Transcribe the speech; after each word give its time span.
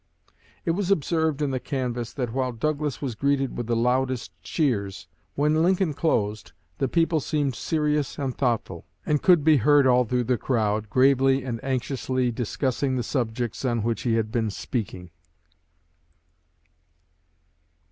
It 0.65 0.71
was 0.71 0.89
observed 0.89 1.43
in 1.43 1.51
the 1.51 1.59
canvass 1.59 2.11
that 2.13 2.33
while 2.33 2.51
Douglas 2.53 3.03
was 3.03 3.13
greeted 3.13 3.55
with 3.55 3.67
the 3.67 3.75
loudest 3.75 4.31
cheers, 4.41 5.07
when 5.35 5.61
Lincoln 5.61 5.93
closed 5.93 6.53
the 6.79 6.87
people 6.87 7.19
seemed 7.19 7.53
serious 7.53 8.17
and 8.17 8.35
thoughtful, 8.35 8.87
and 9.05 9.21
could 9.21 9.43
be 9.43 9.57
heard 9.57 9.85
all 9.85 10.05
through 10.05 10.23
the 10.23 10.39
crowd, 10.39 10.89
gravely 10.89 11.43
and 11.43 11.63
anxiously 11.63 12.31
discussing 12.31 12.95
the 12.95 13.03
subjects 13.03 13.63
on 13.63 13.83
which 13.83 14.01
he 14.01 14.15
had 14.15 14.31
been 14.31 14.49
speaking." 14.49 15.11